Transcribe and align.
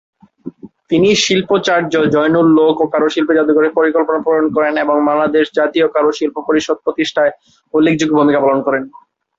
তিনি 0.91 1.09
শিল্পাচার্য 1.23 1.93
জয়নুল 2.13 2.47
লোক 2.59 2.75
ও 2.79 2.91
কারুশিল্প 2.93 3.29
জাদুঘরের 3.37 3.75
পরিকল্পনা 3.77 4.19
প্রণয়ন 4.19 4.47
করেন 4.55 4.73
এবং 4.77 4.95
বাংলাদেশ 5.09 5.45
জাতীয় 5.59 5.85
কারুশিল্প 5.95 6.35
পরিষদ 6.47 6.77
প্রতিষ্ঠায় 6.85 7.31
উল্লেখযোগ্য 7.73 8.13
ভূমিকা 8.19 8.39
পালন 8.43 8.59
করেন। 8.63 8.83